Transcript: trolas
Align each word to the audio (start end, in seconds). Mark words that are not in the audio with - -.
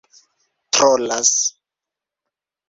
trolas 0.73 1.31